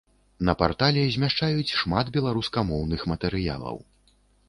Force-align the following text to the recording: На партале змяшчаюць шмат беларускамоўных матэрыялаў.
На 0.47 0.55
партале 0.61 1.03
змяшчаюць 1.17 1.75
шмат 1.83 2.05
беларускамоўных 2.19 3.01
матэрыялаў. 3.15 3.83